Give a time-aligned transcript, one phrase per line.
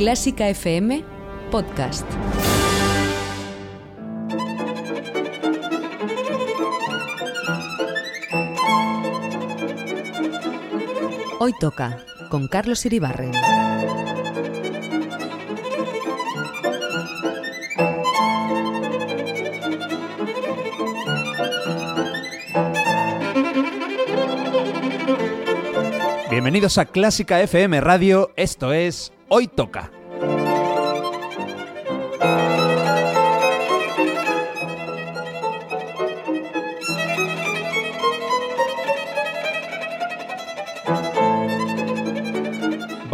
[0.00, 1.04] Clásica FM
[1.50, 2.06] Podcast.
[11.38, 11.98] Hoy toca
[12.30, 13.32] con Carlos Iribarren.
[26.30, 29.99] Bienvenidos a Clásica FM Radio, esto es Hoy Toca.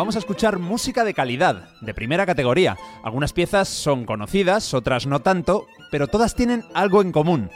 [0.06, 2.76] Vamos a escuchar música de calidad, de primera categoría.
[3.02, 7.50] Algunas piezas son conocidas, otras no tanto, pero todas tienen algo en común.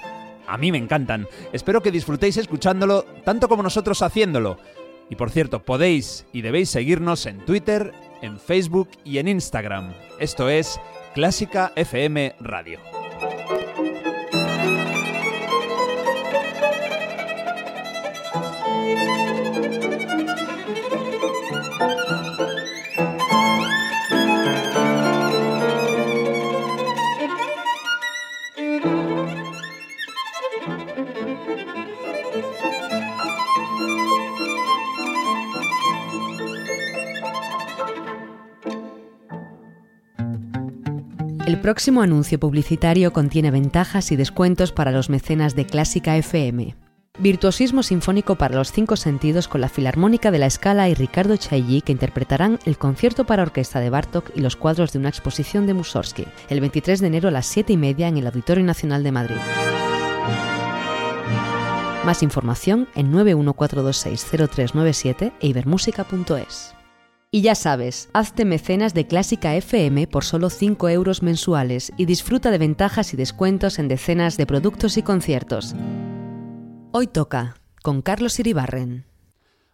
[0.49, 1.29] A mí me encantan.
[1.53, 4.59] Espero que disfrutéis escuchándolo tanto como nosotros haciéndolo.
[5.09, 9.95] Y por cierto, podéis y debéis seguirnos en Twitter, en Facebook y en Instagram.
[10.19, 10.81] Esto es
[11.15, 13.00] Clásica FM Radio.
[41.71, 46.75] Próximo anuncio publicitario contiene ventajas y descuentos para los mecenas de Clásica FM.
[47.21, 51.83] Virtuosismo sinfónico para los cinco sentidos con la Filarmónica de la Escala y Ricardo Chailly
[51.83, 55.75] que interpretarán el concierto para orquesta de Bartók y los cuadros de una exposición de
[55.75, 59.13] Mussorgsky el 23 de enero a las 7 y media en el Auditorio Nacional de
[59.13, 59.37] Madrid.
[62.05, 66.80] Más información en 914260397 e.
[67.33, 72.51] Y ya sabes, hazte mecenas de Clásica FM por solo 5 euros mensuales y disfruta
[72.51, 75.77] de ventajas y descuentos en decenas de productos y conciertos.
[76.91, 77.55] Hoy toca,
[77.85, 79.07] con Carlos Iribarren.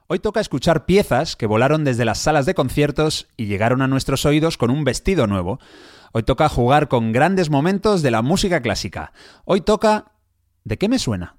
[0.06, 4.26] Hoy toca escuchar piezas que volaron desde las salas de conciertos y llegaron a nuestros
[4.26, 5.58] oídos con un vestido nuevo.
[6.12, 9.14] Hoy toca jugar con grandes momentos de la música clásica.
[9.46, 10.12] Hoy toca...
[10.64, 11.38] ¿De qué me suena?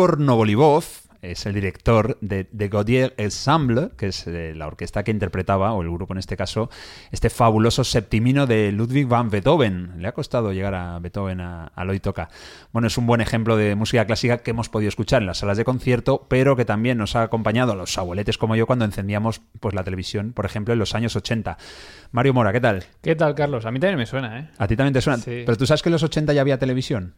[0.00, 0.82] Igor Novolivov
[1.20, 5.82] es el director de The Gaudier Ensemble, que es eh, la orquesta que interpretaba, o
[5.82, 6.70] el grupo en este caso,
[7.10, 10.00] este fabuloso septimino de Ludwig van Beethoven.
[10.00, 12.30] Le ha costado llegar a Beethoven a, a toca.
[12.72, 15.58] Bueno, es un buen ejemplo de música clásica que hemos podido escuchar en las salas
[15.58, 19.42] de concierto, pero que también nos ha acompañado a los abueletes como yo cuando encendíamos
[19.60, 21.58] pues la televisión, por ejemplo, en los años 80.
[22.10, 22.84] Mario Mora, ¿qué tal?
[23.02, 23.66] ¿Qué tal, Carlos?
[23.66, 24.50] A mí también me suena, ¿eh?
[24.56, 25.18] ¿A ti también te suena?
[25.18, 25.42] Sí.
[25.44, 27.16] Pero tú sabes que en los 80 ya había televisión.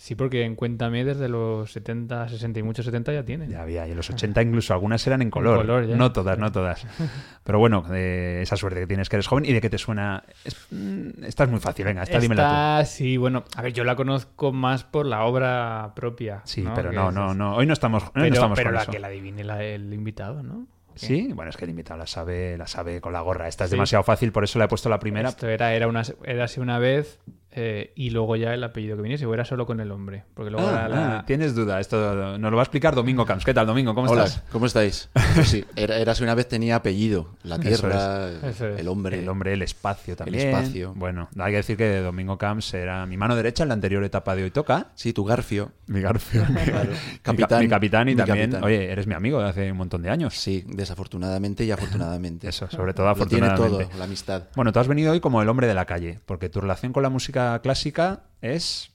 [0.00, 3.50] Sí, porque en Cuéntame desde los 70, 60 y muchos 70 ya tienen.
[3.50, 5.58] Ya había, y en los 80 incluso algunas eran en color.
[5.58, 5.96] color, ya.
[5.96, 6.86] no todas, no todas.
[7.44, 10.22] Pero bueno, de esa suerte que tienes que eres joven y de que te suena.
[10.44, 12.48] es- mm, esta es muy fácil, venga, esta, dímela tú.
[12.48, 16.42] Esta, sí, bueno, a ver, yo la conozco más por la obra propia.
[16.44, 16.74] Sí, ¿no?
[16.74, 17.56] pero no, es- no, no.
[17.56, 18.92] Hoy no estamos, hoy no Pero, estamos pero con la eso.
[18.92, 20.68] que la adivine la- el invitado, ¿no?
[20.94, 23.46] Sí, bueno, es que el invitado la sabe, la sabe con la gorra.
[23.46, 23.76] Esta es Sí.
[23.76, 25.28] demasiado fácil, por eso le he puesto la primera.
[25.28, 27.20] Esto era, era, una, era así una vez
[27.60, 30.22] eh, y luego ya el apellido que viniese, o era solo con el hombre.
[30.34, 33.26] Porque luego Ah, era la- ah, tienes duda, esto nos lo va a explicar Domingo
[33.26, 33.44] Camps.
[33.44, 33.94] ¿Qué tal, Domingo?
[33.94, 34.44] ¿Cómo Hola, estás?
[34.52, 35.08] ¿cómo estáis?
[35.34, 38.78] Pues sí, era, Érase una vez tenía apellido, la Eso tierra, Eso es.
[38.80, 39.18] el hombre.
[39.18, 40.48] El hombre, el espacio también.
[40.48, 40.92] espacio.
[40.94, 44.36] Bueno, hay que decir que Domingo Camps era mi mano derecha en la anterior etapa
[44.36, 44.92] de Hoy Toca.
[44.94, 45.72] Sí, tu Garfio.
[45.88, 46.44] Mi Garfio.
[46.64, 46.90] Claro.
[46.92, 47.48] Mi, Capitán.
[47.48, 48.64] ca- mi capitán y Mi también, capitán.
[48.64, 50.34] oye, eres mi amigo de hace un montón de años.
[50.38, 52.48] Sí, desafortunadamente y afortunadamente.
[52.48, 53.86] Eso, sobre todo Lo tiene afortunadamente.
[53.86, 54.42] todo, la amistad.
[54.54, 57.02] Bueno, tú has venido hoy como el hombre de la calle, porque tu relación con
[57.02, 58.90] la música clásica es...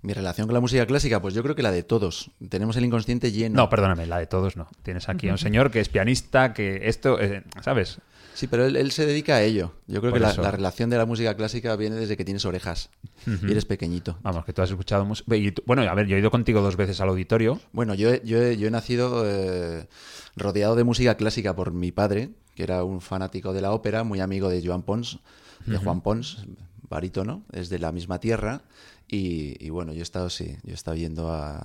[0.00, 2.30] Mi relación con la música clásica, pues yo creo que la de todos.
[2.48, 3.56] Tenemos el inconsciente lleno.
[3.56, 4.68] No, perdóname, la de todos no.
[4.84, 7.98] Tienes aquí a un señor que es pianista, que esto, eh, ¿sabes?
[8.38, 9.72] Sí, pero él, él se dedica a ello.
[9.88, 12.90] Yo creo Por que la, relación de la música clásica viene desde que tienes orejas
[13.26, 14.16] y eres pequeñito.
[14.22, 15.28] Vamos, que tú has escuchado música...
[15.66, 17.60] Bueno, a ver, yo he ido contigo dos veces al auditorio.
[17.72, 19.88] Bueno, yo yo he nacido eh,
[20.36, 24.20] rodeado de música clásica por mi padre, que era un fanático de la ópera, muy
[24.20, 25.18] amigo de Joan Pons,
[25.66, 26.46] de Juan Pons,
[26.88, 28.62] barítono, es de la misma tierra.
[29.06, 31.56] Y, y bueno, yo he estado, sí, yo he estado yendo a,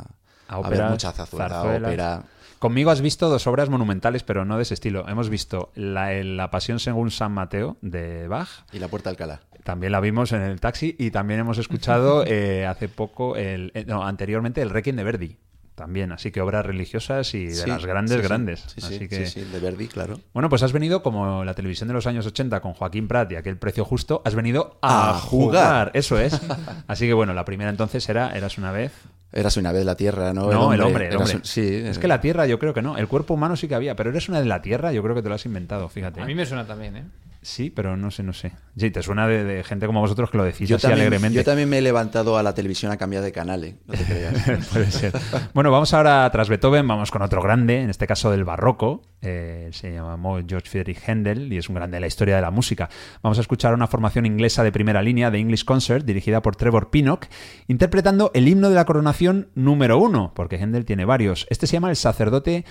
[0.48, 2.24] A a ver óperas, mucha zarzuela, ópera.
[2.60, 5.06] Conmigo has visto dos obras monumentales, pero no de ese estilo.
[5.10, 9.42] Hemos visto la, la Pasión según San Mateo de Bach, y la Puerta Alcalá.
[9.64, 13.84] También la vimos en el taxi y también hemos escuchado eh, hace poco, el, eh,
[13.86, 15.38] no, anteriormente, el Requiem de Verdi.
[15.76, 18.28] También, así que obras religiosas y de Sí, las grandes, sí, sí.
[18.28, 18.60] grandes.
[18.60, 20.20] Sí, sí, así que, sí, sí, de Verdi, claro.
[20.32, 23.36] Bueno, pues has venido como la televisión de los años 80 con Joaquín Prat y
[23.38, 25.90] aquel precio justo, has venido a, A jugar.
[25.90, 25.92] jugar.
[25.96, 26.40] Eso es.
[26.88, 28.92] Así que bueno, la primera entonces era Eras una vez.
[29.32, 30.52] Eras una vez la tierra, ¿no?
[30.52, 31.38] No, el hombre, el hombre.
[31.38, 32.96] un- sí, Es eh, que la Tierra yo creo que no.
[32.98, 35.24] El cuerpo humano sí que había, pero eres una de la Tierra, yo creo que
[35.24, 36.22] te lo has inventado, fíjate.
[36.22, 37.04] A mí me suena también, ¿eh?
[37.44, 38.54] Sí, pero no sé, no sé.
[38.78, 41.36] Sí, te suena de, de gente como vosotros que lo decís yo así también, alegremente.
[41.38, 43.76] yo también me he levantado a la televisión a cambiar de canal, ¿eh?
[43.86, 44.68] No te creas.
[44.74, 45.14] Puede ser.
[45.54, 49.02] Bueno, vamos ahora tras Beethoven, vamos con otro grande, en este caso del barroco.
[49.24, 52.52] Eh, se llamó George Friedrich Händel y es un grande de la historia de la
[52.52, 52.90] música.
[53.22, 56.90] Vamos a escuchar una formación inglesa de primera línea de English Concert dirigida por Trevor
[56.90, 57.28] Pinnock,
[57.68, 61.48] interpretando el himno de la coronación número uno, porque Händel tiene varios.
[61.50, 62.66] Este se llama El sacerdote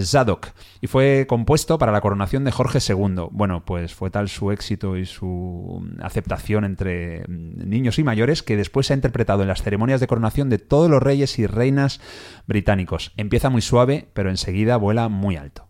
[0.00, 0.48] Zadok
[0.80, 3.28] y fue compuesto para la coronación de Jorge II.
[3.30, 8.56] Bueno, pues fue tal su éxito y su aceptación entre mm, niños y mayores que
[8.56, 12.00] después se ha interpretado en las ceremonias de coronación de todos los reyes y reinas
[12.46, 13.12] británicos.
[13.16, 15.67] Empieza muy suave, pero enseguida vuela muy alto.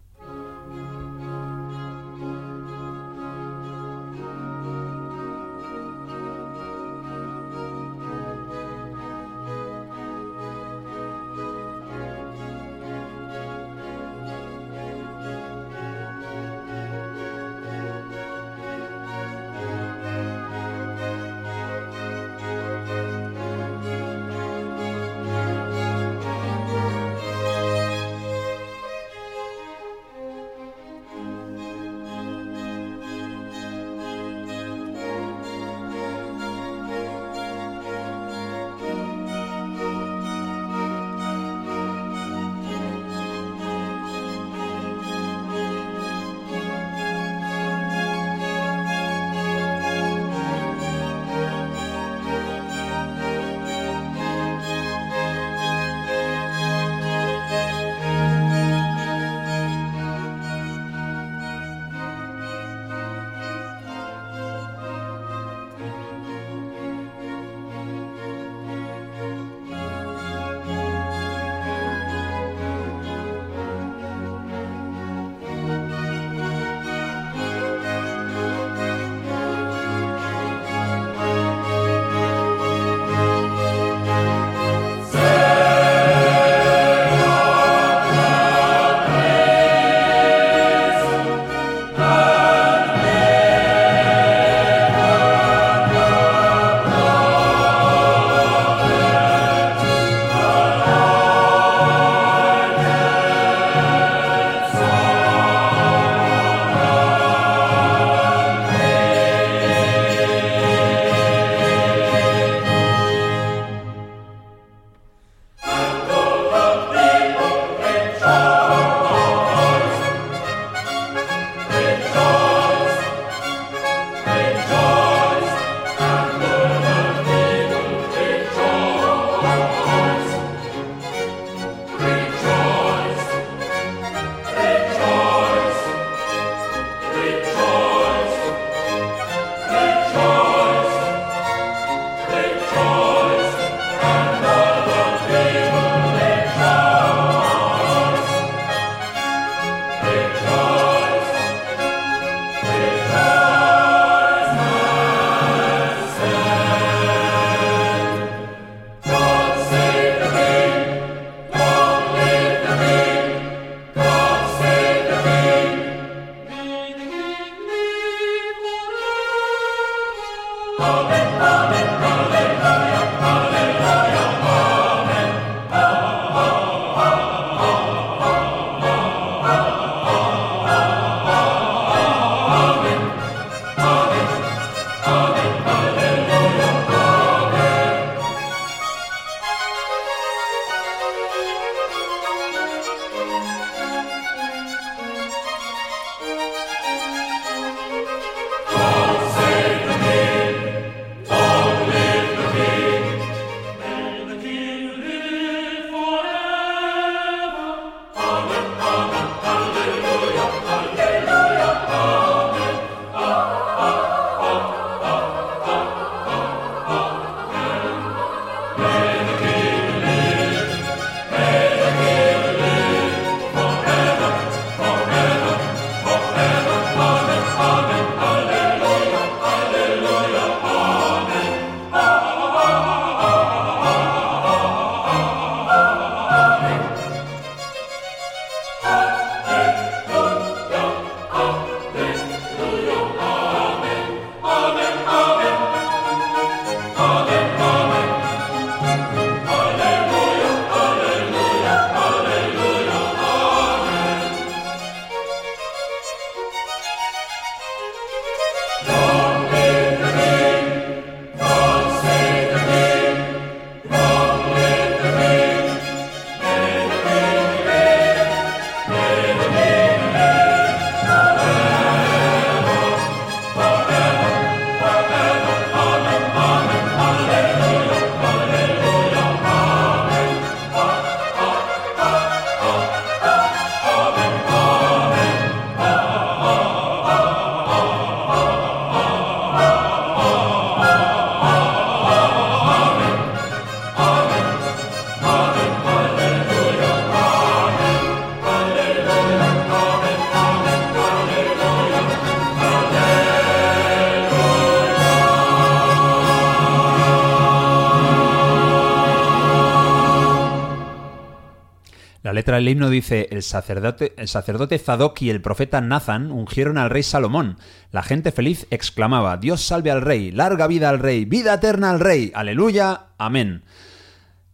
[312.59, 317.03] El himno dice, el sacerdote, el sacerdote Zadok y el profeta Nathan ungieron al rey
[317.03, 317.57] Salomón.
[317.91, 322.01] La gente feliz exclamaba, Dios salve al rey, larga vida al rey, vida eterna al
[322.01, 323.63] rey, aleluya, amén.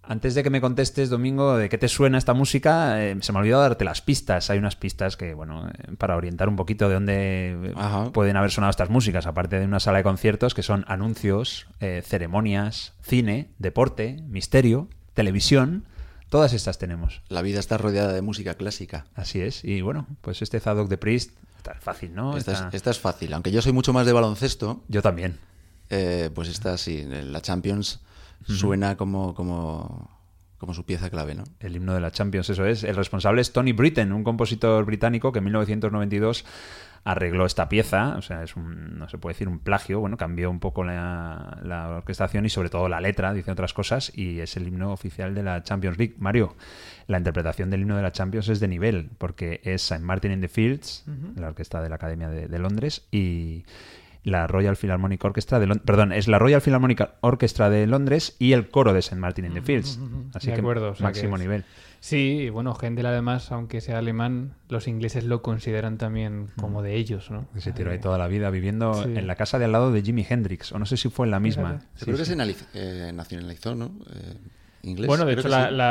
[0.07, 3.39] Antes de que me contestes, Domingo, de qué te suena esta música, eh, se me
[3.39, 4.51] ha olvidado darte las pistas.
[4.51, 7.75] Hay unas pistas que, bueno, eh, para orientar un poquito de dónde
[8.13, 12.03] pueden haber sonado estas músicas, aparte de una sala de conciertos, que son anuncios, eh,
[12.05, 15.87] ceremonias, cine, deporte, misterio, televisión
[16.35, 17.23] Todas estas tenemos.
[17.29, 19.07] La vida está rodeada de música clásica.
[19.15, 19.65] Así es.
[19.65, 22.37] Y bueno, pues este Zadok de Priest está fácil, ¿no?
[22.37, 23.33] Esta, Es, fácil.
[23.35, 24.83] Aunque yo soy mucho más de baloncesto.
[24.89, 25.39] Yo también.
[25.91, 28.01] Eh, pues esta sí, la Champions
[28.49, 30.11] suena como, como,
[30.65, 31.45] como su pieza clave, ¿no?
[31.61, 32.85] El himno de la Champions, eso es.
[32.85, 36.47] El responsable es Tony Britten, un compositor británico que en 1992
[37.05, 40.51] arregló esta pieza, o sea, es un, no se puede decir un plagio, bueno, cambió
[40.51, 41.59] un poco la,
[41.99, 45.43] orquestación y sobre todo la letra, dice otras cosas, y es el himno oficial de
[45.43, 46.15] la Champions League.
[46.19, 46.57] Mario,
[47.07, 50.03] la interpretación del himno de la Champions es de nivel, porque es St.
[50.03, 51.05] Martin in the Fields,
[51.37, 53.65] la orquesta de la Academia de, Londres, y
[54.25, 58.53] la Royal Philharmonic Orchestra de Londres, perdón, es la Royal Philharmonic Orchestra de Londres y
[58.53, 59.17] el coro de St.
[59.17, 60.01] Martin in the Fields.
[60.33, 61.65] Así que máximo nivel.
[62.01, 67.31] Sí, bueno, Händel además, aunque sea alemán, los ingleses lo consideran también como de ellos,
[67.31, 67.47] ¿no?
[67.57, 70.27] Se tiró ahí toda la vida viviendo en la casa de al lado de Jimi
[70.29, 71.81] Hendrix, o no sé si fue en la misma.
[72.01, 72.37] creo que se
[72.75, 73.93] eh, nacionalizó, ¿no?
[74.13, 74.35] Eh,
[74.85, 75.07] inglés.
[75.07, 75.49] Bueno, de hecho,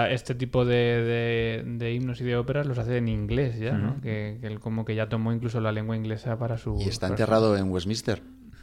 [0.07, 4.01] este tipo de, himnos y de óperas los hace en inglés ya, ¿no?
[4.01, 6.77] Que, él como que ya tomó incluso la lengua inglesa para su...
[6.79, 8.21] Y está enterrado en Westminster.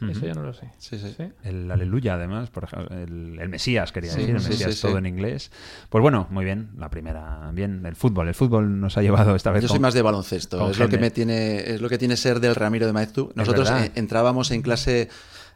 [0.09, 0.71] Eso ya no lo sé.
[0.79, 1.23] Sí, sí.
[1.43, 5.51] El Aleluya, además, por ejemplo, el, Mesías, quería decir, el Mesías todo en inglés.
[5.89, 8.27] Pues bueno, muy bien, la primera, bien, el fútbol.
[8.27, 9.61] El fútbol nos ha llevado esta vez.
[9.61, 12.39] Yo soy más de baloncesto, es lo que me tiene, es lo que tiene ser
[12.39, 13.31] del Ramiro de Maeztu.
[13.35, 15.09] Nosotros entrábamos en clase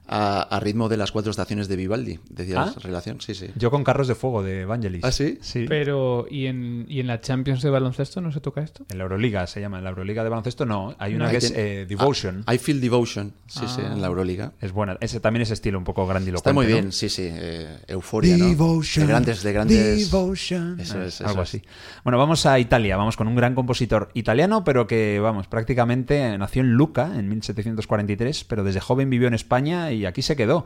[0.08, 2.20] a, ritmo de las cuatro estaciones de Vivaldi.
[2.30, 2.80] Decías, ¿Ah?
[2.82, 3.48] relación, sí, sí.
[3.56, 5.04] Yo con Carros de Fuego de Evangelis.
[5.04, 5.38] ¿Ah, sí?
[5.42, 5.66] Sí.
[5.68, 8.86] Pero, ¿y en, ¿y en la Champions de baloncesto no se toca esto?
[8.90, 9.78] En la Euroliga se llama.
[9.78, 10.96] En la Euroliga de baloncesto no.
[11.00, 12.44] Hay una que es eh, Devotion.
[12.52, 14.10] I Feel Devotion, sí, sí, en la ah.
[14.10, 14.54] Euroliga.
[14.62, 14.98] Es buena.
[15.02, 16.50] Ese también es estilo un poco grandilocuente.
[16.50, 17.28] Está muy bien, sí, sí.
[17.32, 20.12] Eh, euforia, Devotion, De grandes, de grandes...
[20.12, 20.80] Devotion.
[20.80, 21.62] Eso es, Algo así.
[22.04, 22.98] Bueno, vamos a Italia.
[22.98, 28.44] Vamos con un gran compositor italiano, pero que, vamos, prácticamente nació en Luca en 1743,
[28.44, 30.66] pero desde joven vivió en España y aquí se quedó.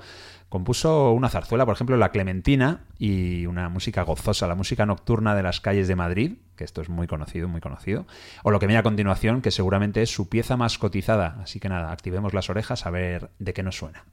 [0.50, 5.44] Compuso una zarzuela, por ejemplo, La Clementina, y una música gozosa, la música nocturna de
[5.44, 8.08] las calles de Madrid, que esto es muy conocido, muy conocido,
[8.42, 11.38] o lo que viene a continuación, que seguramente es su pieza más cotizada.
[11.44, 14.06] Así que nada, activemos las orejas a ver de qué nos suena.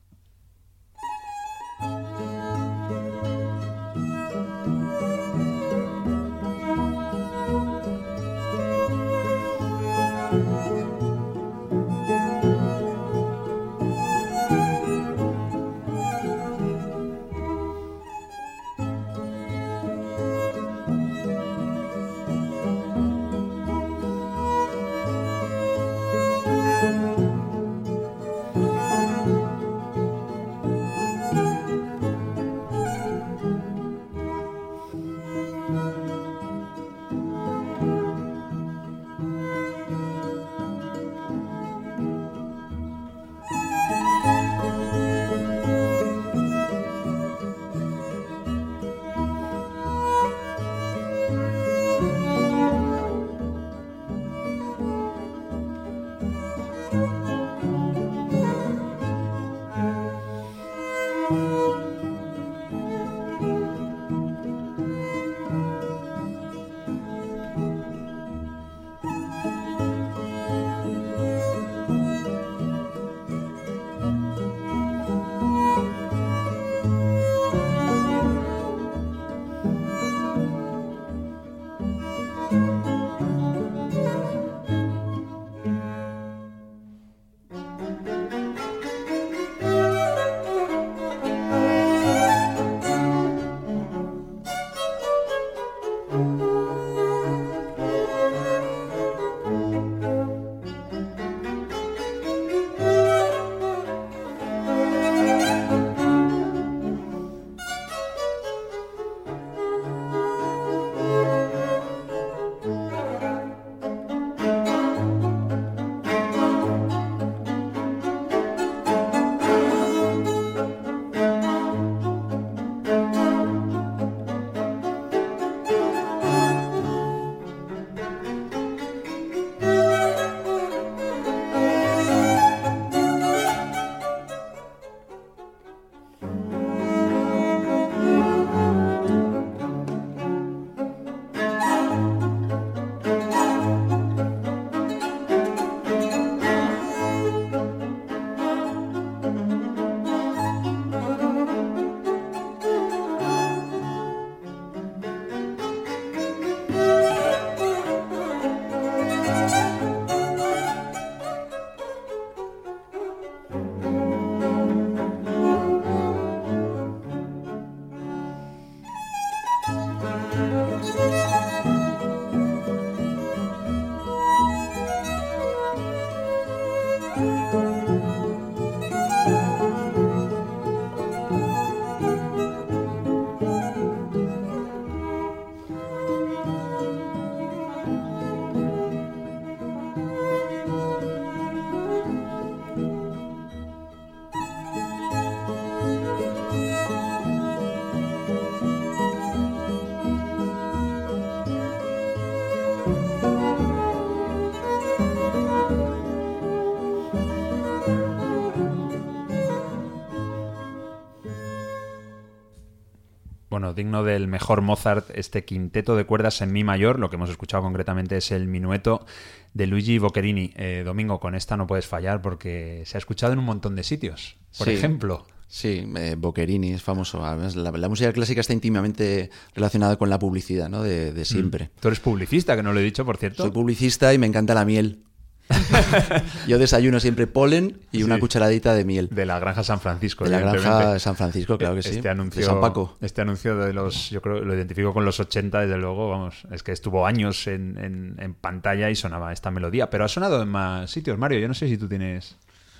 [213.77, 217.62] Digno del mejor Mozart, este quinteto de cuerdas en mi mayor, lo que hemos escuchado
[217.62, 219.07] concretamente es el minueto
[219.55, 220.53] de Luigi Boccherini.
[220.57, 223.85] Eh, Domingo, con esta no puedes fallar porque se ha escuchado en un montón de
[223.85, 224.37] sitios.
[224.59, 224.75] Por Sí.
[224.75, 227.25] ejemplo, Sí, eh, Boccherini es famoso.
[227.25, 230.83] Además, la, la música clásica está íntimamente relacionada con la publicidad, ¿no?
[230.83, 231.71] De, de siempre.
[231.79, 233.45] tú eres publicista, que no lo he dicho, por cierto.
[233.45, 235.05] Soy publicista y me encanta la miel.
[236.47, 239.09] Yo desayuno siempre polen y una cucharadita de miel.
[239.11, 240.25] De la granja San Francisco.
[240.25, 241.91] De la granja San Francisco, claro que sí.
[241.91, 242.97] Este anuncio, De San Paco.
[243.01, 246.63] Este anuncio de los, yo creo, lo identifico con los 80, desde luego, vamos, es
[246.63, 250.49] que estuvo años en, en- en pantalla y sonaba esta melodía, pero ha sonado en
[250.49, 252.37] más sitios, Mario, yo no sé si tú tienes,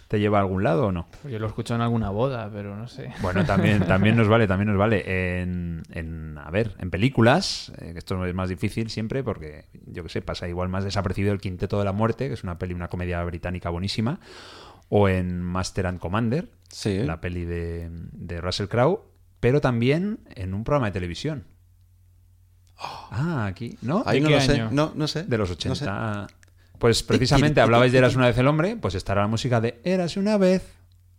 [0.09, 1.09] te lleva a algún lado o no.
[1.29, 3.13] Yo lo he escuchado en alguna boda, pero no sé.
[3.23, 5.41] Bueno, también, también nos vale, también nos vale.
[5.43, 10.03] En, en, a ver, en películas, eh, que esto es más difícil siempre porque, yo
[10.05, 12.75] que sé, pasa igual más desapercibido el Quinteto de la Muerte, que es una peli,
[12.75, 14.21] una comedia británica buenísima,
[14.89, 16.99] o en Master and Commander, Sí.
[17.01, 19.01] la peli de, de Russell Crowe,
[19.41, 21.45] pero también en un programa de televisión.
[22.79, 24.03] Ah, aquí, ¿no?
[24.05, 24.53] Ahí ¿De no qué lo sé.
[24.53, 24.69] año?
[24.71, 25.25] No, no sé.
[25.25, 26.27] De los No 80.
[26.29, 26.35] sé.
[26.79, 30.17] Pues precisamente hablabais de Eras una vez el hombre, pues estará la música de Eras
[30.17, 30.63] una vez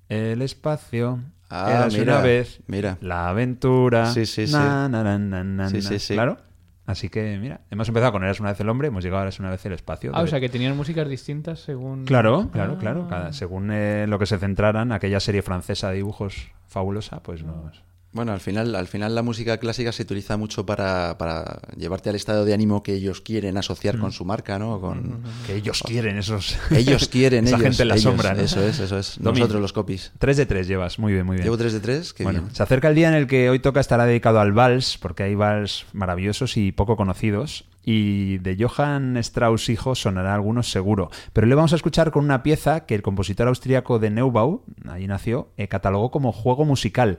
[0.10, 1.20] el espacio.
[1.50, 2.98] Ah, Eras mira, una vez mira.
[3.02, 4.12] la aventura.
[4.14, 4.54] Sí, sí, sí.
[4.54, 6.14] na, na, na, na, na, Sí, sí, sí.
[6.14, 6.38] Claro.
[6.86, 9.40] Así que, mira, hemos empezado con Eras una vez el hombre, hemos llegado a Eras
[9.40, 10.12] una vez el espacio.
[10.14, 12.06] Ah, o sea que tenían músicas distintas según.
[12.06, 12.80] Claro, claro, Ah.
[12.80, 13.08] claro.
[13.10, 17.84] Cada- según eh, lo que se centraran, aquella serie francesa de dibujos fabulosa, pues nos...
[18.18, 22.16] Bueno, al final, al final la música clásica se utiliza mucho para, para llevarte al
[22.16, 24.02] estado de ánimo que ellos quieren asociar Mm.
[24.02, 24.82] con su marca, ¿no?
[24.82, 25.22] Con...
[25.46, 26.58] Que ellos quieren esos...
[26.72, 27.64] Ellos quieren, Esa ellos.
[27.68, 28.04] gente en la ellos.
[28.04, 28.42] sombra, ¿no?
[28.42, 29.20] Eso es, eso es.
[29.20, 30.12] Nosotros los copies.
[30.18, 31.44] 3 de 3 llevas, muy bien, muy bien.
[31.46, 32.56] Llevo 3 de 3, qué bueno, bien.
[32.56, 35.36] se acerca el día en el que hoy toca estará dedicado al vals, porque hay
[35.36, 37.66] vals maravillosos y poco conocidos.
[37.90, 41.10] Y de Johann Strauss hijo sonará algunos seguro.
[41.32, 45.08] Pero le vamos a escuchar con una pieza que el compositor austríaco de Neubau, ahí
[45.08, 47.18] nació, eh, catalogó como juego musical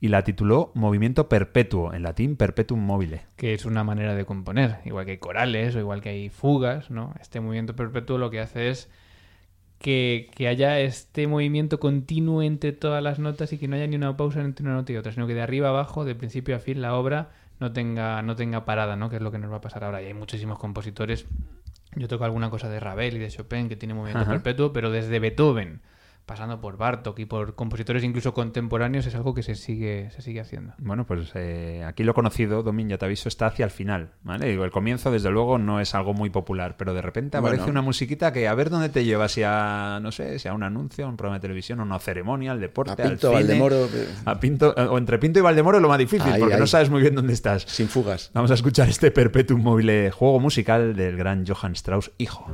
[0.00, 3.22] y la tituló Movimiento Perpetuo, en latín Perpetuum mobile.
[3.36, 4.76] Que es una manera de componer.
[4.84, 7.14] Igual que hay corales o igual que hay fugas, ¿no?
[7.20, 8.88] Este movimiento perpetuo lo que hace es
[9.78, 13.96] que, que haya este movimiento continuo entre todas las notas y que no haya ni
[13.96, 16.54] una pausa entre una nota y otra, sino que de arriba a abajo, de principio
[16.56, 17.30] a fin, la obra
[17.60, 19.10] no tenga, no tenga parada, ¿no?
[19.10, 20.02] Que es lo que nos va a pasar ahora.
[20.02, 21.26] Y hay muchísimos compositores.
[21.96, 24.32] Yo toco alguna cosa de Ravel y de Chopin que tiene movimiento Ajá.
[24.32, 25.80] perpetuo, pero desde Beethoven,
[26.28, 30.40] pasando por Bartok y por compositores incluso contemporáneos, es algo que se sigue, se sigue
[30.40, 30.74] haciendo.
[30.78, 34.10] Bueno, pues eh, aquí lo conocido, Domin, ya te aviso, está hacia el final.
[34.22, 34.46] ¿vale?
[34.46, 37.72] Digo, el comienzo, desde luego, no es algo muy popular, pero de repente aparece Bueno.
[37.72, 40.62] una musiquita que a ver dónde te lleva, si a, no sé, si a un
[40.62, 43.32] anuncio, a un programa de televisión, a una ceremonia, al deporte, A Pinto, al cine.
[43.32, 44.08] Valdemoro, eh.
[44.26, 46.90] A Pinto, o entre Pinto y Valdemoro es lo más difícil, Ahí, porque no sabes
[46.90, 47.62] muy bien dónde estás.
[47.62, 48.30] Sin fugas.
[48.34, 52.46] Vamos a escuchar este Perpetuum mobile juego musical del gran Johann Strauss, hijo.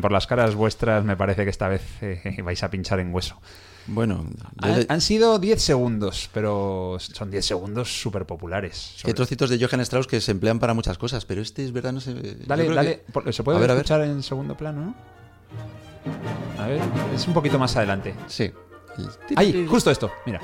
[0.00, 3.36] Por las caras vuestras me parece que esta vez eh, vais a pinchar en hueso.
[3.90, 4.26] Bueno,
[4.88, 8.94] Han, sido 10 segundos, pero son 10 segundos súper populares.
[9.02, 11.92] hay trocitos de Johann Strauss que se emplean para muchas cosas, pero este es verdad,
[11.92, 12.12] no sé.
[12.46, 13.04] Dale, dale.
[13.24, 13.80] que- ¿Se puede A ver, a ver.
[13.84, 16.62] escuchar en segundo plano, no?
[16.62, 16.82] A ver,
[17.14, 18.14] es un poquito más adelante.
[18.26, 18.50] Sí.
[19.36, 20.40] Ahí, justo esto, mira.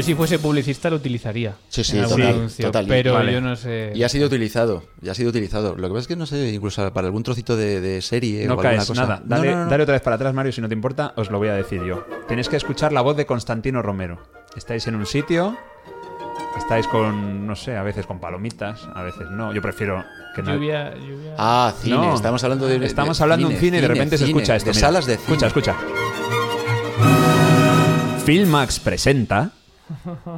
[0.00, 1.54] Yo si fuese publicista lo utilizaría.
[1.68, 3.32] Sí, sí, en algún total, anuncio, total, Pero vale.
[3.32, 3.92] yo no sé.
[3.94, 5.76] Y ha sido utilizado, ya ha sido utilizado.
[5.76, 8.54] Lo que pasa es que no sé, incluso para algún trocito de, de serie No
[8.54, 9.02] o alguna caes cosa.
[9.02, 9.22] nada.
[9.24, 9.70] Dale, no, no, no.
[9.70, 11.82] dale otra vez para atrás, Mario, si no te importa, os lo voy a decir
[11.84, 12.04] yo.
[12.28, 14.18] Tenéis que escuchar la voz de Constantino Romero.
[14.56, 15.56] Estáis en un sitio,
[16.58, 19.52] estáis con, no sé, a veces con palomitas, a veces no.
[19.54, 20.54] Yo prefiero que no.
[20.54, 21.34] Lluvia, lluvia.
[21.38, 22.14] Ah, cine, No.
[22.14, 22.84] estamos hablando de.
[22.84, 24.70] Estamos de hablando de un cine y de repente se escucha esto.
[24.70, 24.86] De mira.
[24.88, 25.26] salas de cine.
[25.36, 25.76] Escucha, escucha.
[28.24, 29.50] Filmax presenta.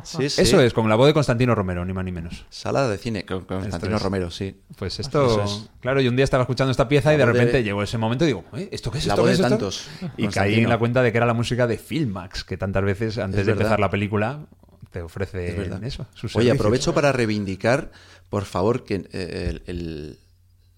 [0.05, 0.41] Sí, sí.
[0.43, 2.45] Eso es, con la voz de Constantino Romero, ni más ni menos.
[2.51, 4.03] Sala de cine con con Constantino es.
[4.03, 4.61] Romero, sí.
[4.77, 5.69] Pues esto, es.
[5.81, 8.29] claro, y un día estaba escuchando esta pieza y de repente llegó ese momento y
[8.29, 8.69] digo, ¿eh?
[8.73, 9.23] ¿esto qué es La esto?
[9.23, 9.49] voz ¿Qué de es esto?".
[9.51, 12.85] tantos, Y caí en la cuenta de que era la música de Filmax, que tantas
[12.85, 14.41] veces antes Es de empezar la película
[14.91, 16.07] te ofrece Es eso.
[16.35, 17.91] Oye, aprovecho para reivindicar,
[18.29, 20.19] por favor, que eh, el- el-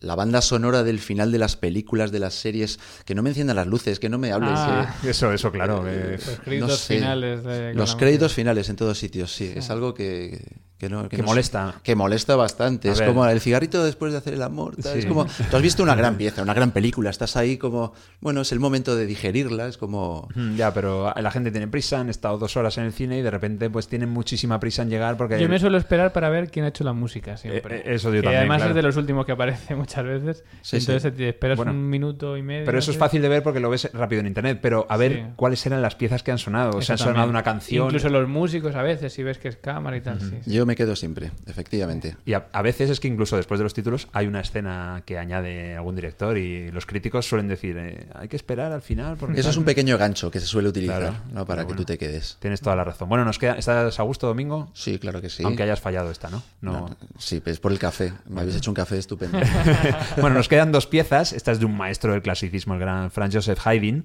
[0.05, 3.57] la banda sonora del final de las películas, de las series, que no me enciendan
[3.57, 4.51] las luces, que no me hables.
[4.55, 4.95] Ah.
[5.03, 5.85] que- Eso, eso, claro.
[5.87, 6.95] eh, Los créditos sé.
[6.97, 7.43] finales.
[7.45, 8.37] de- Los créditos música.
[8.37, 9.53] finales en todos sitios, sí.
[9.55, 10.41] Es algo que,
[10.79, 11.09] que no...
[11.09, 11.75] Que no- molesta.
[11.83, 12.89] Que molesta bastante.
[12.89, 13.09] A es ver.
[13.09, 14.77] como el cigarrito después de hacer el amor.
[14.77, 14.97] tal.
[14.99, 15.09] Es Sí.
[15.09, 15.25] como...
[15.27, 17.11] Tú has visto una gran pieza, una gran película.
[17.11, 17.93] Estás ahí como...
[18.21, 19.69] Bueno, es el momento de digerirla.
[19.69, 20.29] Es como...
[20.57, 23.31] Ya, pero la gente tiene prisa, han estado dos horas en el cine y de
[23.31, 25.41] repente pues tienen muchísima prisa en llegar porque...
[25.41, 27.77] Yo me suelo esperar para ver quién ha hecho la música siempre.
[27.79, 28.71] Eh, eh, eso yo que también, además claro.
[28.73, 30.45] es de los últimos que aparece muchas veces.
[30.63, 31.11] Sí, Entonces sí.
[31.19, 32.65] te esperas Bueno, un minuto y medio.
[32.65, 35.13] Pero eso es fácil de ver porque lo ves rápido en internet, pero a ver
[35.15, 35.23] Sí.
[35.37, 36.79] cuáles eran las piezas que han sonado.
[36.79, 37.85] O sea, han sonado una canción...
[37.87, 40.21] Incluso los músicos a veces, si ves que es cámara y tal.
[40.21, 40.51] sí, sí.
[40.53, 42.17] Yo me quedo siempre, efectivamente.
[42.25, 45.19] Y a, a veces es que incluso después de los títulos hay una escena que
[45.19, 49.17] añade algún director y los críticos suelen decir, eh, hay que esperar al final.
[49.17, 49.61] Porque Eso es tal".
[49.61, 51.45] un pequeño gancho que se suele utilizar Claro, ¿no?
[51.47, 51.79] para que bueno.
[51.83, 52.37] tú te quedes.
[52.41, 53.09] Tienes toda la razón.
[53.09, 54.71] Bueno, nos queda, ¿estás a gusto, Domingo?
[54.75, 55.43] Sí, claro que sí.
[55.45, 56.43] Aunque hayas fallado esta, ¿no?
[56.61, 56.73] No.
[56.73, 58.13] No, sí, es por el café.
[58.29, 59.39] Me habéis hecho un café estupendo.
[60.21, 61.33] bueno, nos quedan dos piezas.
[61.33, 64.05] Esta es de un maestro del clasicismo, el gran Franz Joseph Haydn,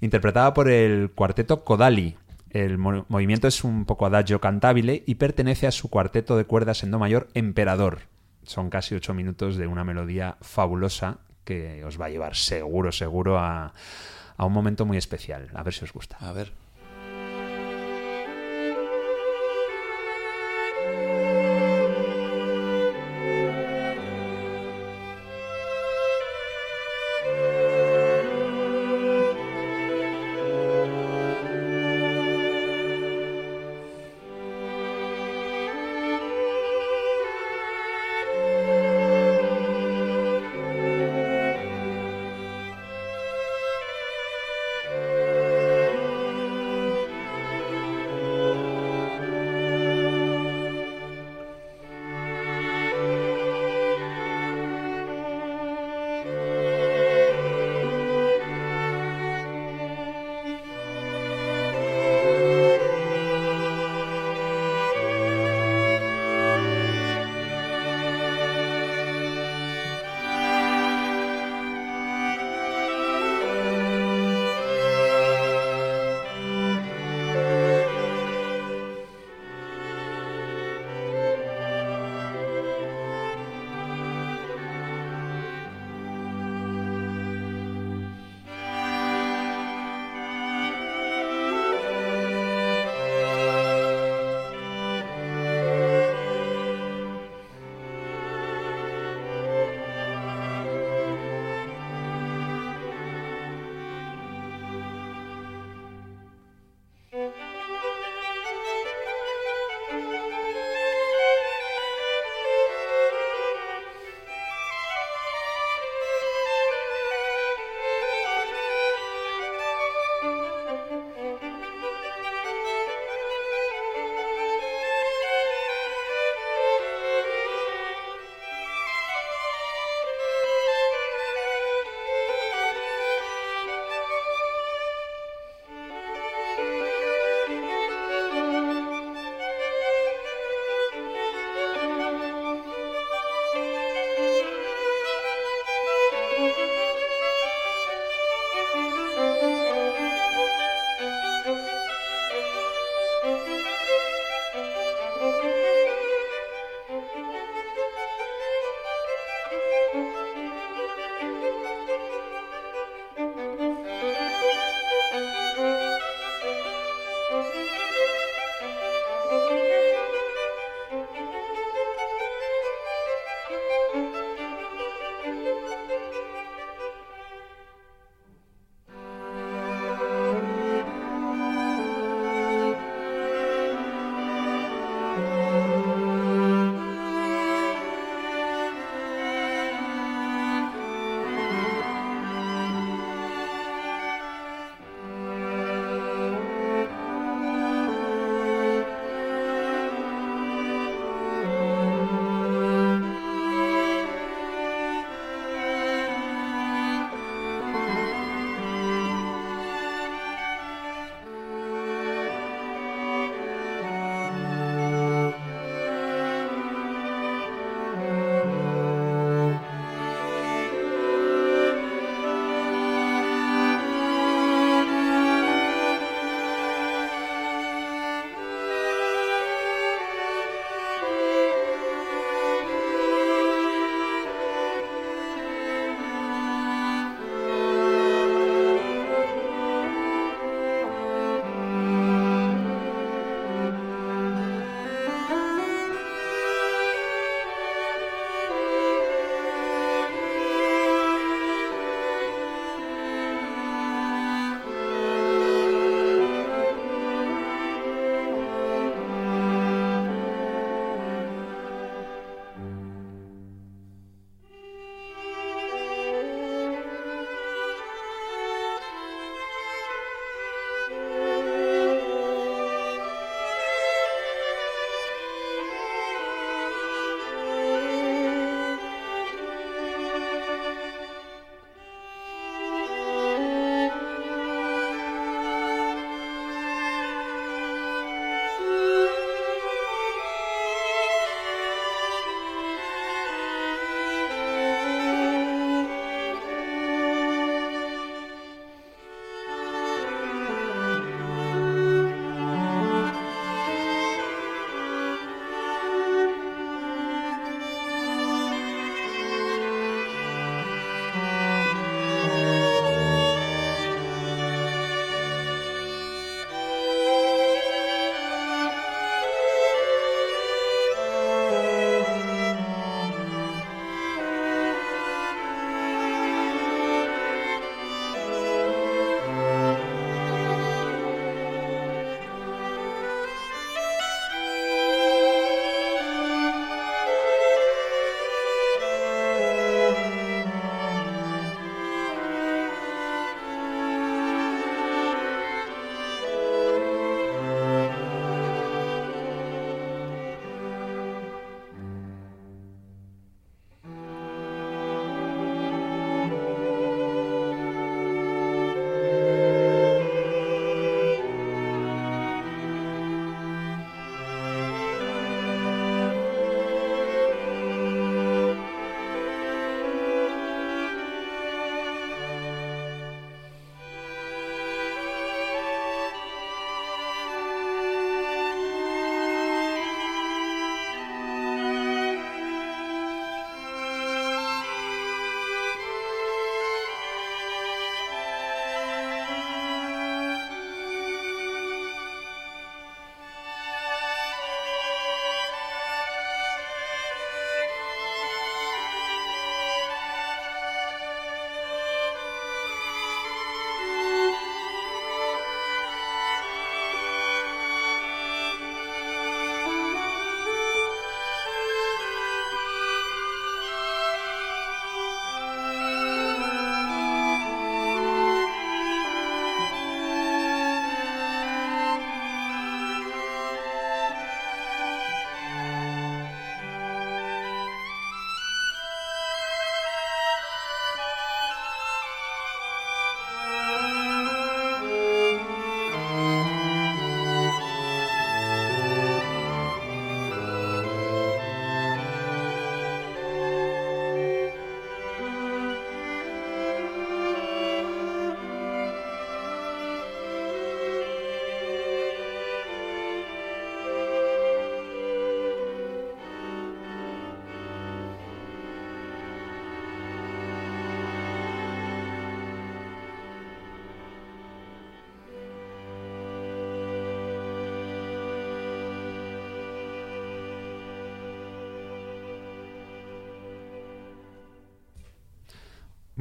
[0.00, 2.16] interpretada por el cuarteto Kodali.
[2.50, 6.82] El mo- movimiento es un poco adagio cantabile y pertenece a su cuarteto de cuerdas
[6.82, 8.00] en do mayor Emperador.
[8.44, 13.38] Son casi ocho minutos de una melodía fabulosa que os va a llevar seguro, seguro
[13.38, 13.72] a,
[14.36, 15.48] a un momento muy especial.
[15.54, 16.16] A ver si os gusta.
[16.20, 16.52] A ver.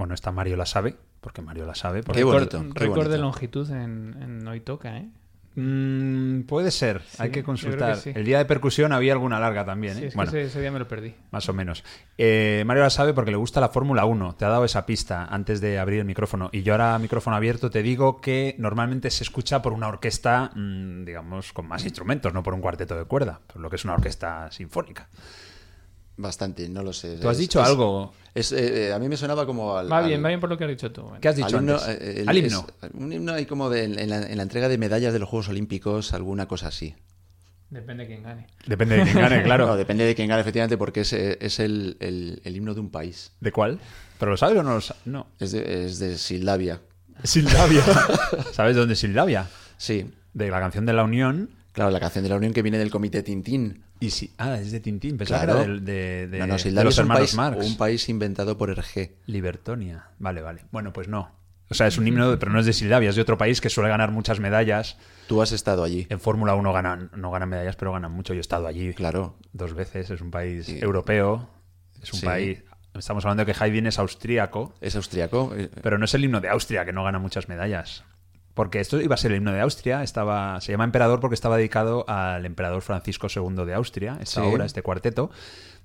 [0.01, 2.01] Bueno, esta Mario la sabe, porque Mario la sabe.
[2.01, 5.07] porque- Qué bonito, qué récord de longitud en, en Hoy Toca, ¿eh?
[5.53, 7.93] Mm, puede ser, hay que consultar.
[7.93, 8.11] que sí.
[8.15, 10.07] El día de percusión había alguna larga también, Sí, ¿eh?
[10.07, 11.13] es que Bueno, ese, ese día me lo perdí.
[11.29, 11.83] más o menos.
[12.17, 14.33] Eh, Mario la sabe porque le gusta la Fórmula 1.
[14.37, 16.49] Te ha dado esa pista antes de abrir el micrófono.
[16.51, 21.03] Y yo ahora, micrófono abierto, te digo que normalmente se escucha por una orquesta, mm,
[21.05, 23.93] digamos, con más instrumentos, no por un cuarteto de cuerda, por lo que es una
[23.93, 25.09] orquesta sinfónica.
[26.21, 27.17] Bastante, no lo sé.
[27.17, 28.13] Tú has Es- dicho es- algo.
[28.35, 29.91] es, eh, eh, a mí me sonaba como al.
[29.91, 31.01] Va al- bien, va bien por lo que has dicho tú.
[31.03, 31.17] bueno.
[31.19, 31.87] ¿Qué has dicho al himno, antes?
[32.01, 32.67] eh, el- Al himno.
[32.81, 35.27] es- un himno ahí como de, en, la, en la entrega de medallas de los
[35.29, 36.95] Juegos Olímpicos, alguna cosa así.
[37.69, 38.47] Depende de quién gane.
[38.67, 39.65] Depende de quién gane, claro.
[39.65, 42.89] No, depende de quién gane, efectivamente, porque es, es el, el- el himno de un
[42.91, 43.31] país.
[43.39, 43.79] ¿De cuál?
[44.19, 45.01] ¿Pero lo sabes o no lo sabes?
[45.05, 45.27] No.
[45.39, 46.81] Es de, es de Sildavia.
[47.23, 47.81] Sildavia.
[48.51, 49.47] ¿Sabes dónde es Sildavia?
[49.77, 50.11] Sí.
[50.33, 51.49] De la canción de la Unión.
[51.71, 53.83] Claro, la canción de la Unión que viene del Comité Tintín.
[54.01, 55.59] Y si, ah, es de Tintín, pensaba Claro.
[55.59, 57.65] que era del- de, de- no, no, de Sildavia los hermanos país, Marx.
[57.65, 59.15] un país inventado por Hergé.
[59.27, 60.07] Libertonia.
[60.19, 60.65] Vale, vale.
[60.71, 61.31] Bueno, pues no.
[61.69, 63.69] O sea, es un himno, pero no es de Sildavia, es de otro país que
[63.69, 64.97] suele ganar muchas medallas.
[65.27, 66.05] Tú has estado allí.
[66.09, 68.33] En Fórmula 1 ganan, no ganan medallas, pero ganan mucho.
[68.33, 69.37] Yo he estado allí Claro.
[69.53, 70.09] dos veces.
[70.09, 70.79] Es un país Sí.
[70.81, 71.47] europeo.
[72.03, 72.25] Es un Sí.
[72.25, 72.63] país.
[72.93, 75.53] Estamos hablando de que Haydn es austríaco, Es austriaco.
[75.55, 78.03] eh, pero no es el himno de Austria, que no gana muchas medallas.
[78.53, 81.55] Porque esto iba a ser el himno de Austria, estaba, se llama emperador porque estaba
[81.57, 84.47] dedicado al emperador Francisco II de Austria, esta Sí.
[84.47, 85.31] obra, este cuarteto.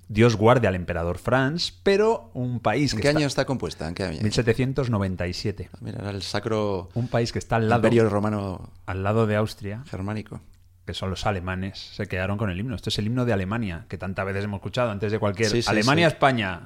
[0.09, 3.87] Dios guarde al emperador Franz, pero un país ¿En que qué está- año está compuesta?
[3.87, 4.19] ¿En qué año?
[4.21, 5.69] 1797.
[5.81, 9.35] Mira, era el sacro Un país que está al lado, imperio romano al lado de
[9.35, 10.39] Austria, germánico.
[10.87, 12.75] Que son los alemanes, se quedaron con el himno.
[12.75, 15.49] Esto es el himno de Alemania, que tantas veces hemos escuchado antes de cualquier...
[15.49, 16.13] Sí, sí, Alemania, sí.
[16.15, 16.61] España,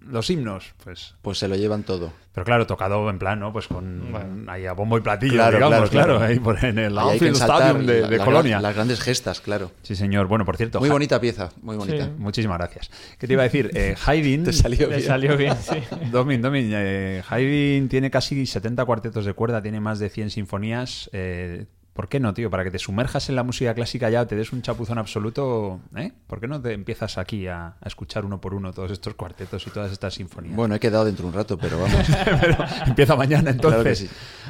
[0.00, 1.14] los himnos, pues...
[1.22, 2.12] Pues se lo llevan todo.
[2.32, 3.52] Pero claro, tocado en plan, ¿no?
[3.52, 4.50] Pues con Bueno.
[4.50, 6.32] ahí a bombo y platillo, Claro, digamos, claro, claro, claro.
[6.32, 8.60] ahí por- en el ensaltar Stadium de, la- de la- Colonia.
[8.60, 9.70] Las grandes gestas, claro.
[9.82, 10.26] Sí, señor.
[10.26, 12.06] Bueno, por cierto, Muy bonita pieza, muy bonita.
[12.06, 12.10] Sí.
[12.16, 12.90] Muchísimas gracias.
[13.18, 13.70] ¿Qué te iba a decir?
[13.74, 14.44] Eh, Haydn...
[14.44, 15.02] Te salió bien.
[15.02, 15.76] salió bien, sí.
[16.10, 21.10] Domin, Domin, eh, Haydn tiene casi 70 cuartetos de cuerda, tiene más de 100 sinfonías.
[21.12, 22.50] eh, ¿Por qué no, tío?
[22.50, 26.12] Para que te sumerjas en la música clásica ya, te des un chapuzón absoluto, ¿eh?
[26.26, 29.66] ¿Por qué no te empiezas aquí a, a escuchar uno por uno todos estos cuartetos
[29.66, 30.54] y todas estas sinfonías?
[30.54, 32.06] Bueno, he quedado dentro de un rato, pero vamos.
[32.40, 33.80] Pero empieza mañana entonces.
[33.82, 34.08] Claro que sí.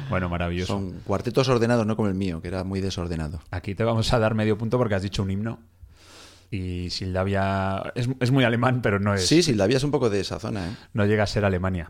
[0.09, 0.73] Bueno, maravilloso.
[0.73, 3.41] Son cuartetos ordenados, no como el mío, que era muy desordenado.
[3.49, 5.59] Aquí te vamos a dar medio punto porque has dicho un himno.
[6.51, 9.25] Y Sildavia es, es muy alemán, pero no es.
[9.25, 10.71] Sí, Sildavia es un poco de esa zona, ¿eh?
[10.93, 11.89] No llega a ser Alemania.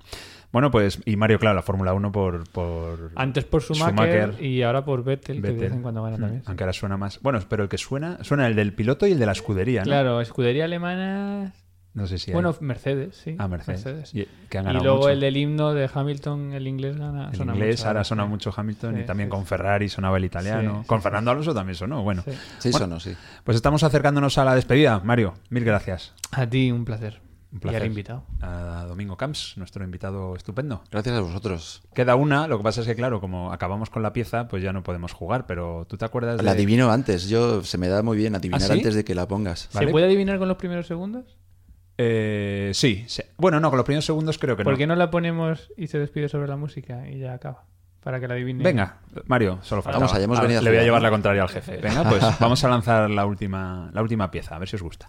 [0.51, 2.47] Bueno, pues, y Mario, claro, la Fórmula 1 por.
[2.49, 6.21] por Antes por Schumacher, y ahora por Vettel, que de vez en cuando gana Mm,
[6.21, 6.43] también.
[6.45, 7.19] Aunque ahora suena más.
[7.21, 8.23] Bueno, pero el que suena.
[8.23, 9.85] Suena el del piloto y el de la escudería, ¿no?
[9.85, 11.53] Claro, escudería alemana.
[11.93, 12.31] No sé si.
[12.31, 12.33] hay.
[12.33, 13.35] Bueno, Mercedes, sí.
[13.37, 14.15] Ah, Mercedes.
[14.15, 15.09] Y, que han Y ganado luego mucho.
[15.09, 17.29] el del himno de Hamilton, el inglés gana.
[17.31, 18.29] El suena inglés mucho ahora ahora, suena sí.
[18.29, 19.45] mucho Hamilton y Sí, también sí, con.
[19.45, 20.83] Ferrari sonaba el italiano.
[20.87, 21.03] Con sí.
[21.03, 22.01] Fernando Alonso también sonó.
[22.03, 22.23] Bueno,
[22.59, 22.71] Sí.
[22.71, 23.13] Bueno, sonó, sí.
[23.43, 25.01] pues estamos acercándonos a la despedida.
[25.03, 26.13] Mario, mil gracias.
[26.31, 27.19] A ti, un placer.
[27.51, 27.81] Un Y placer.
[27.81, 28.23] al invitado.
[28.39, 30.83] A Domingo Camps, nuestro invitado estupendo.
[30.89, 31.81] Gracias a vosotros.
[31.93, 34.71] Queda una, lo que pasa es que, claro, como acabamos con la pieza, pues ya
[34.71, 36.43] no podemos jugar, pero ¿tú te acuerdas de...?
[36.43, 37.27] La adivino antes.
[37.27, 38.71] Yo se me da muy bien adivinar ¿Ah, sí?
[38.79, 39.67] antes de que la pongas.
[39.73, 39.87] Vale.
[39.87, 41.25] ¿Se puede adivinar con los primeros segundos?
[41.97, 43.21] Eh, sí, sí.
[43.37, 44.77] Bueno, no, con los primeros segundos creo que ¿Por no.
[44.77, 47.65] qué no la ponemos y se despide sobre la música y ya acaba?
[48.01, 48.63] Para que la adivine.
[48.63, 50.05] Venga, Mario, solo faltaba.
[50.05, 51.77] Vamos allá, hemos venido a Le voy a llevar la contraria al jefe.
[51.83, 55.07] Venga, pues vamos a lanzar la última, la última pieza, a ver si os gusta.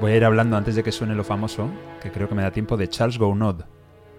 [0.00, 1.70] Voy a ir hablando antes de que suene lo famoso,
[2.02, 3.62] que creo que me da tiempo, de Charles Gounod,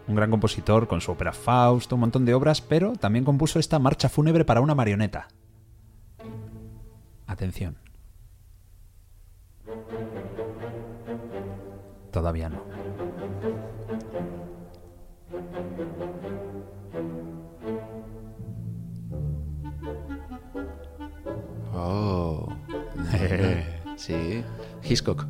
[0.08, 3.80] un gran compositor con su ópera Faust, un montón de obras, pero también compuso esta
[3.80, 5.28] marcha fúnebre para una marioneta.
[7.28, 7.78] Atención.
[12.12, 12.62] Todavía no.
[21.74, 22.54] Oh.
[23.98, 24.44] sí.
[24.84, 25.26] Hitchcock.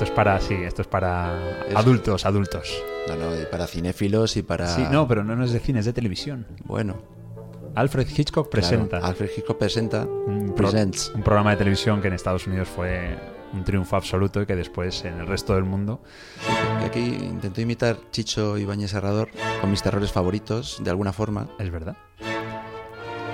[0.00, 2.82] Esto es para, sí, esto es para Es- adultos, adultos.
[3.06, 4.66] No, no, y para cinéfilos y para.
[4.66, 6.46] Sí, no, pero no no es de cine, es de televisión.
[6.64, 7.02] Bueno.
[7.74, 10.04] Alfred Hitchcock claro, presenta Alfred Hitchcock presenta.
[10.06, 11.12] un, pro- Presents.
[11.14, 13.14] un programa de televisión que en Estados Unidos fue
[13.52, 16.00] un triunfo absoluto y que después en el resto del mundo
[16.80, 19.28] Y aquí intento imitar Chicho Ibáñez Serrador
[19.60, 21.46] con mis terrores favoritos, de alguna forma.
[21.58, 21.96] es verdad.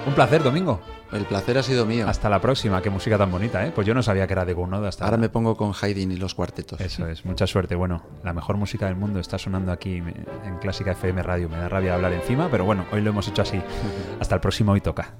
[0.06, 0.80] Un placer, Domingo.
[1.12, 2.08] El placer ha sido mío.
[2.08, 2.80] Hasta la próxima.
[2.80, 3.72] Qué música tan bonita, ¿eh?
[3.74, 6.16] Pues yo no sabía que era de Gounod hasta Ahora me pongo con Haydn y
[6.16, 6.80] los cuartetos.
[6.80, 7.74] Eso es, mucha suerte.
[7.74, 11.48] Bueno, la mejor música del mundo está sonando aquí en Clásica FM Radio.
[11.48, 13.60] Me da rabia hablar encima, pero bueno, hoy lo hemos hecho así.
[14.20, 15.12] Hasta el próximo Hoy Toca.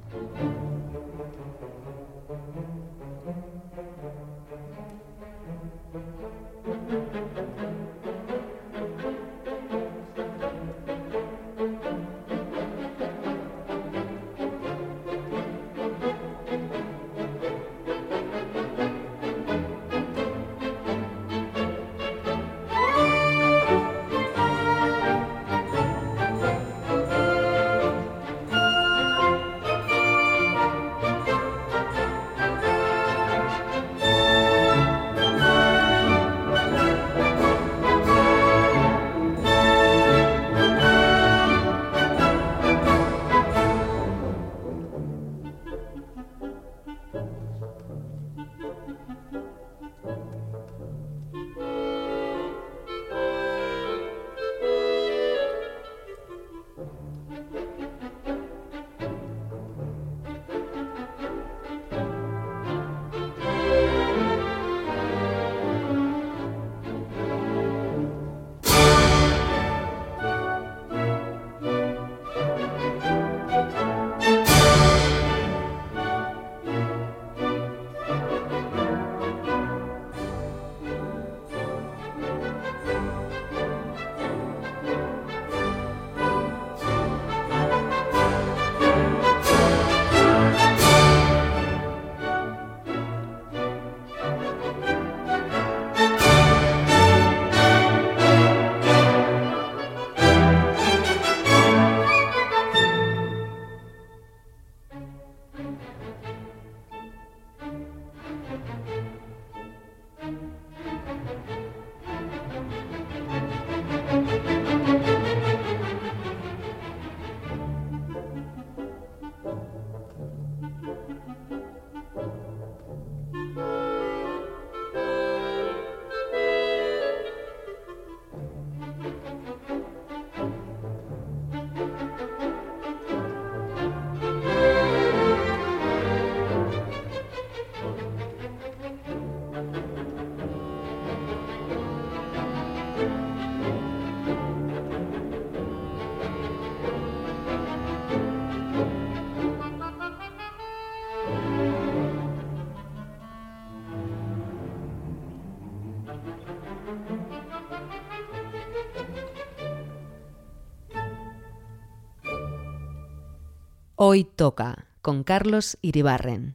[164.08, 166.54] Hoy toca con Carlos Iribarren.